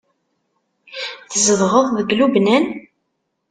Tzedɣeḍ 1.31 1.85
deg 1.97 2.15
Lubnan? 2.19 2.65